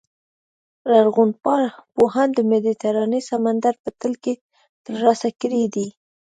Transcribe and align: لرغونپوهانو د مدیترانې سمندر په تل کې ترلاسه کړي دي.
لرغونپوهانو 0.91 2.33
د 2.37 2.39
مدیترانې 2.51 3.21
سمندر 3.29 3.73
په 3.83 3.89
تل 3.99 4.13
کې 4.23 4.33
ترلاسه 4.85 5.29
کړي 5.41 5.63
دي. 5.75 5.87